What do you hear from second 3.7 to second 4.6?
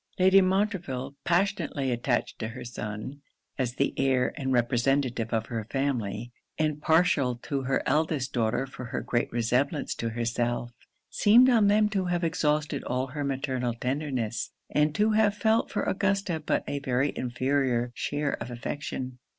the heir and